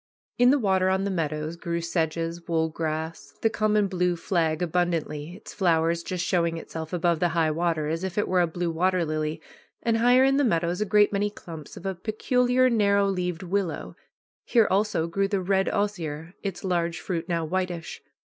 In 0.39 0.49
the 0.49 0.57
water 0.57 0.89
on 0.89 1.03
the 1.03 1.11
meadows 1.11 1.55
grew 1.55 1.79
sedges, 1.79 2.47
wool 2.47 2.69
grass, 2.69 3.35
the 3.43 3.51
common 3.51 3.85
blue 3.87 4.15
flag 4.15 4.63
abundantly, 4.63 5.35
its 5.35 5.53
flower 5.53 5.93
just 5.93 6.25
showing 6.25 6.57
itself 6.57 6.91
above 6.91 7.19
the 7.19 7.29
high 7.37 7.51
water, 7.51 7.85
as 7.87 8.03
if 8.03 8.17
it 8.17 8.27
were 8.27 8.41
a 8.41 8.47
blue 8.47 8.71
water 8.71 9.05
lily, 9.05 9.39
and 9.83 9.97
higher 9.97 10.23
in 10.23 10.37
the 10.37 10.43
meadows 10.43 10.81
a 10.81 10.85
great 10.85 11.13
many 11.13 11.29
clumps 11.29 11.77
of 11.77 11.85
a 11.85 11.93
peculiar 11.93 12.67
narrow 12.67 13.05
leaved 13.07 13.43
willow. 13.43 13.95
Here 14.43 14.67
also 14.71 15.05
grew 15.05 15.27
the 15.27 15.39
red 15.39 15.69
osier, 15.69 16.33
its 16.41 16.63
large 16.63 16.99
fruit 16.99 17.29
now 17.29 17.45
whitish. 17.45 18.01